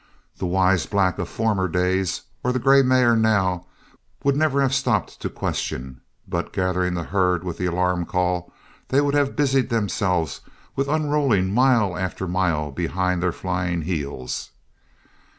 [0.37, 3.67] The wise black of former days, or the grey mare now,
[4.23, 8.51] would never have stopped to question, but gathering the herd with the alarm call,
[8.87, 10.41] they would have busied themselves
[10.75, 14.49] with unrolling mile after mile behind their flying heels.